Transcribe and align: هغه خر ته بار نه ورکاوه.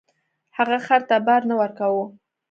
هغه 0.57 0.77
خر 0.85 1.01
ته 1.09 1.15
بار 1.25 1.41
نه 1.49 1.55
ورکاوه. 1.61 2.05